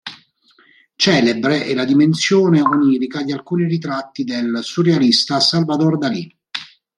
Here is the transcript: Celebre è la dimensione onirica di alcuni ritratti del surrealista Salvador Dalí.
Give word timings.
Celebre 0.95 1.63
è 1.65 1.75
la 1.75 1.85
dimensione 1.85 2.59
onirica 2.59 3.21
di 3.21 3.31
alcuni 3.31 3.65
ritratti 3.67 4.23
del 4.23 4.61
surrealista 4.63 5.39
Salvador 5.39 5.99
Dalí. 5.99 6.27